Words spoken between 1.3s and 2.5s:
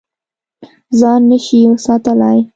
شې ساتلی.